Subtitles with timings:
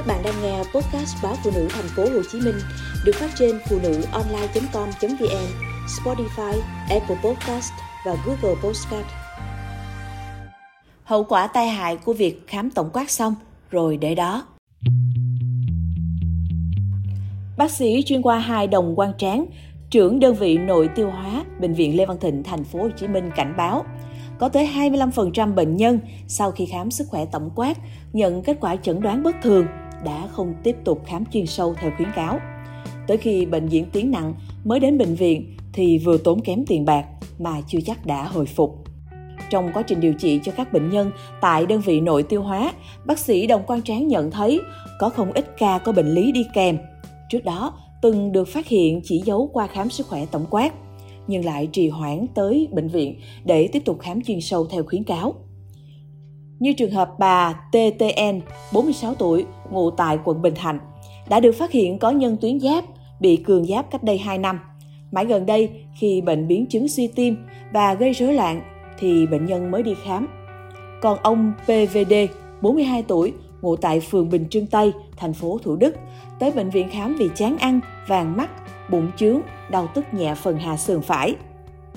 [0.00, 2.54] Các bạn đang nghe podcast báo phụ nữ thành phố Hồ Chí Minh
[3.04, 5.46] được phát trên phụ nữ online.com.vn,
[5.86, 7.72] Spotify, Apple Podcast
[8.06, 9.06] và Google Podcast.
[11.04, 13.34] Hậu quả tai hại của việc khám tổng quát xong
[13.70, 14.46] rồi để đó.
[17.56, 19.46] Bác sĩ chuyên khoa 2 Đồng Quang Tráng,
[19.90, 23.08] trưởng đơn vị nội tiêu hóa bệnh viện Lê Văn Thịnh thành phố Hồ Chí
[23.08, 23.84] Minh cảnh báo
[24.38, 25.98] có tới 25% bệnh nhân
[26.28, 27.78] sau khi khám sức khỏe tổng quát
[28.12, 29.66] nhận kết quả chẩn đoán bất thường
[30.04, 32.38] đã không tiếp tục khám chuyên sâu theo khuyến cáo.
[33.06, 36.84] Tới khi bệnh diễn tiến nặng mới đến bệnh viện thì vừa tốn kém tiền
[36.84, 37.04] bạc
[37.38, 38.84] mà chưa chắc đã hồi phục.
[39.50, 41.10] Trong quá trình điều trị cho các bệnh nhân
[41.40, 42.72] tại đơn vị nội tiêu hóa,
[43.04, 44.60] bác sĩ Đồng Quang Tráng nhận thấy
[44.98, 46.78] có không ít ca có bệnh lý đi kèm.
[47.30, 47.72] Trước đó,
[48.02, 50.72] từng được phát hiện chỉ dấu qua khám sức khỏe tổng quát–
[51.30, 55.04] nhưng lại trì hoãn tới bệnh viện để tiếp tục khám chuyên sâu theo khuyến
[55.04, 55.34] cáo.
[56.60, 58.40] Như trường hợp bà TTN,
[58.72, 60.78] 46 tuổi, ngụ tại quận Bình Thạnh,
[61.28, 62.84] đã được phát hiện có nhân tuyến giáp
[63.20, 64.60] bị cường giáp cách đây 2 năm.
[65.12, 67.36] Mãi gần đây, khi bệnh biến chứng suy tim
[67.72, 68.62] và gây rối loạn,
[68.98, 70.28] thì bệnh nhân mới đi khám.
[71.02, 72.14] Còn ông PVD,
[72.62, 75.94] 42 tuổi, ngụ tại phường Bình Trưng Tây, thành phố Thủ Đức,
[76.38, 78.50] tới bệnh viện khám vì chán ăn, vàng mắt,
[78.90, 81.34] bụng chướng, đau tức nhẹ phần hạ sườn phải.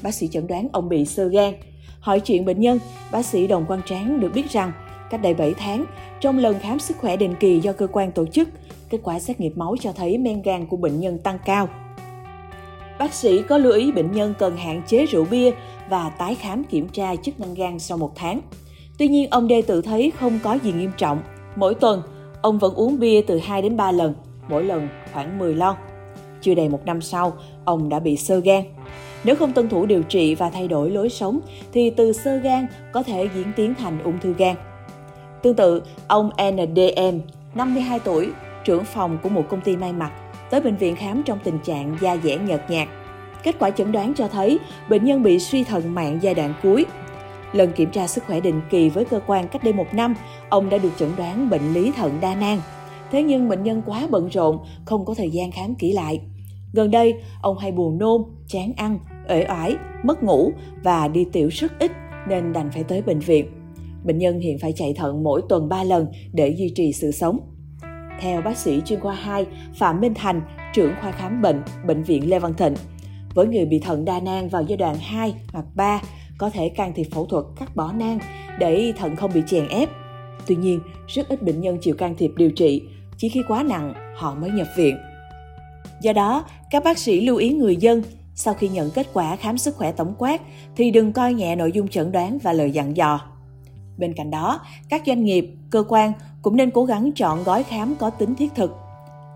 [0.03, 1.53] Bác sĩ chẩn đoán ông bị sơ gan.
[2.03, 2.79] Hỏi chuyện bệnh nhân,
[3.11, 4.71] bác sĩ Đồng Quang Tráng được biết rằng
[5.09, 5.85] cách đây 7 tháng,
[6.21, 8.49] trong lần khám sức khỏe định kỳ do cơ quan tổ chức,
[8.89, 11.69] kết quả xét nghiệm máu cho thấy men gan của bệnh nhân tăng cao.
[12.99, 15.51] Bác sĩ có lưu ý bệnh nhân cần hạn chế rượu bia
[15.89, 18.41] và tái khám kiểm tra chức năng gan sau một tháng.
[18.97, 21.19] Tuy nhiên, ông đê tự thấy không có gì nghiêm trọng.
[21.55, 22.01] Mỗi tuần,
[22.41, 24.15] ông vẫn uống bia từ 2 đến 3 lần,
[24.49, 25.75] mỗi lần khoảng 10 lon.
[26.41, 27.33] Chưa đầy một năm sau,
[27.65, 28.63] ông đã bị sơ gan.
[29.23, 31.39] Nếu không tuân thủ điều trị và thay đổi lối sống,
[31.73, 34.55] thì từ sơ gan có thể diễn tiến thành ung thư gan.
[35.41, 37.19] Tương tự, ông NDM,
[37.55, 38.30] 52 tuổi,
[38.65, 40.11] trưởng phòng của một công ty may mặc,
[40.49, 42.88] tới bệnh viện khám trong tình trạng da dẻ nhợt nhạt.
[43.43, 46.86] Kết quả chẩn đoán cho thấy bệnh nhân bị suy thận mạng giai đoạn cuối.
[47.53, 50.15] Lần kiểm tra sức khỏe định kỳ với cơ quan cách đây một năm,
[50.49, 52.61] ông đã được chẩn đoán bệnh lý thận đa nang.
[53.11, 56.21] Thế nhưng bệnh nhân quá bận rộn, không có thời gian khám kỹ lại.
[56.73, 58.99] Gần đây, ông hay buồn nôn, chán ăn,
[59.30, 60.52] uể oải, mất ngủ
[60.84, 61.92] và đi tiểu rất ít
[62.28, 63.45] nên đành phải tới bệnh viện.
[64.04, 67.39] Bệnh nhân hiện phải chạy thận mỗi tuần 3 lần để duy trì sự sống.
[68.20, 69.45] Theo bác sĩ chuyên khoa 2
[69.76, 70.42] Phạm Minh Thành,
[70.73, 72.73] trưởng khoa khám bệnh, Bệnh viện Lê Văn Thịnh,
[73.36, 76.02] với người bị thận đa nang vào giai đoạn 2 hoặc 3,
[76.38, 78.20] có thể can thiệp phẫu thuật cắt bỏ nang
[78.60, 79.90] để thận không bị chèn ép.
[80.48, 82.82] Tuy nhiên, rất ít bệnh nhân chịu can thiệp điều trị,
[83.17, 84.98] chỉ khi quá nặng họ mới nhập viện.
[86.02, 88.04] Do đó, các bác sĩ lưu ý người dân
[88.36, 90.42] sau khi nhận kết quả khám sức khỏe tổng quát
[90.76, 93.20] thì đừng coi nhẹ nội dung chẩn đoán và lời dặn dò.
[93.98, 97.95] Bên cạnh đó, các doanh nghiệp, cơ quan cũng nên cố gắng chọn gói khám
[97.95, 98.77] có tính thiết thực.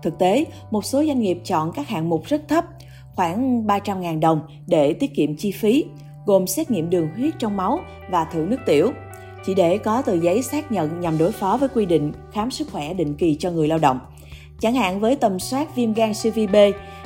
[0.02, 2.64] Thực tế, một số doanh nghiệp chọn các hạng mục rất thấp,
[3.14, 5.84] khoảng 300.000 đồng để tiết kiệm chi phí,
[6.26, 8.90] gồm xét nghiệm đường huyết trong máu và thử nước tiểu,
[9.46, 12.68] chỉ để có tờ giấy xác nhận nhằm đối phó với quy định khám sức
[12.72, 13.98] khỏe định kỳ cho người lao động–
[14.60, 16.56] Chẳng hạn với tầm soát viêm gan siêu vi B,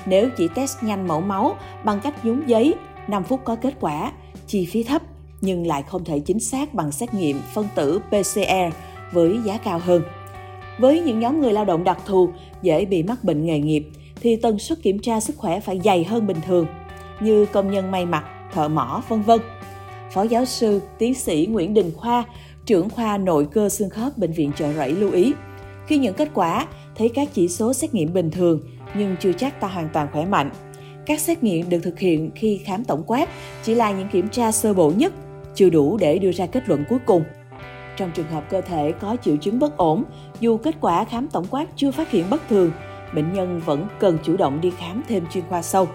[0.07, 2.75] nếu chỉ test nhanh mẫu máu bằng cách nhúng giấy,
[3.09, 4.13] 5 phút có kết quả,
[4.47, 5.03] chi phí thấp
[5.41, 8.75] nhưng lại không thể chính xác bằng xét nghiệm phân tử PCR
[9.13, 10.03] với giá cao hơn.
[10.79, 12.29] Với những nhóm người lao động đặc thù
[12.63, 13.89] dễ bị mắc bệnh nghề nghiệp
[14.21, 16.67] thì tần suất kiểm tra sức khỏe phải dày hơn bình thường
[17.21, 19.41] như công nhân may mặc, thợ mỏ, vân vân.
[20.13, 22.25] Phó giáo sư, tiến sĩ Nguyễn Đình Khoa,
[22.67, 25.33] trưởng khoa nội cơ xương khớp bệnh viện Chợ Rẫy lưu ý,
[25.87, 28.61] khi nhận kết quả thấy các chỉ số xét nghiệm bình thường
[28.95, 30.51] nhưng chưa chắc ta hoàn toàn khỏe mạnh.
[31.07, 33.29] Các xét nghiệm được thực hiện khi khám tổng quát
[33.63, 35.13] chỉ là những kiểm tra sơ bộ nhất,
[35.55, 37.25] chưa đủ để đưa ra kết luận cuối cùng.
[37.97, 40.05] Trong trường hợp cơ thể có triệu chứng bất ổn,
[40.41, 42.71] dù kết quả khám tổng quát chưa phát hiện bất thường,
[43.15, 45.89] bệnh nhân vẫn cần chủ động đi khám thêm chuyên khoa sâu.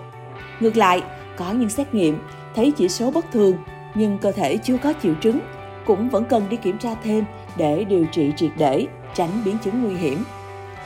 [0.59, 1.01] Ngược lại,
[1.37, 2.17] có những xét nghiệm
[2.55, 3.55] thấy chỉ số bất thường
[3.95, 5.39] nhưng cơ thể chưa có triệu chứng,
[5.85, 7.23] cũng vẫn cần đi kiểm tra thêm
[7.57, 10.23] để điều trị triệt để, tránh biến chứng nguy hiểm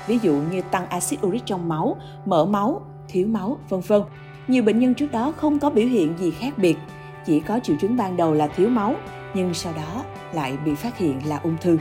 [0.07, 4.01] ví dụ như tăng axit uric trong máu, mỡ máu, thiếu máu, vân vân.
[4.47, 6.77] Nhiều bệnh nhân trước đó không có biểu hiện gì khác biệt,
[7.25, 8.95] chỉ có triệu chứng ban đầu là thiếu máu,
[9.33, 10.03] nhưng sau đó
[10.33, 11.77] lại bị phát hiện là ung thư.